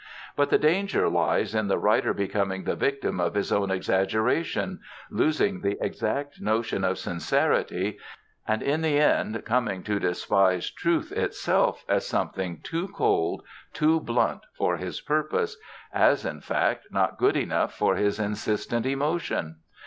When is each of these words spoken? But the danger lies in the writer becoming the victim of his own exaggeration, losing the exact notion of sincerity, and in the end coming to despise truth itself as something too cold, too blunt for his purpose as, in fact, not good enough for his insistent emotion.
But 0.35 0.49
the 0.49 0.57
danger 0.57 1.07
lies 1.09 1.53
in 1.53 1.67
the 1.67 1.77
writer 1.77 2.11
becoming 2.11 2.63
the 2.63 2.75
victim 2.75 3.19
of 3.21 3.35
his 3.35 3.51
own 3.51 3.69
exaggeration, 3.69 4.79
losing 5.11 5.61
the 5.61 5.77
exact 5.79 6.41
notion 6.41 6.83
of 6.83 6.97
sincerity, 6.97 7.99
and 8.47 8.63
in 8.63 8.81
the 8.81 8.97
end 8.99 9.45
coming 9.45 9.83
to 9.83 9.99
despise 9.99 10.71
truth 10.71 11.11
itself 11.11 11.85
as 11.87 12.07
something 12.07 12.61
too 12.63 12.87
cold, 12.87 13.43
too 13.73 13.99
blunt 13.99 14.41
for 14.57 14.77
his 14.77 14.99
purpose 15.01 15.55
as, 15.93 16.25
in 16.25 16.41
fact, 16.41 16.87
not 16.89 17.19
good 17.19 17.37
enough 17.37 17.75
for 17.75 17.95
his 17.95 18.19
insistent 18.19 18.87
emotion. 18.87 19.57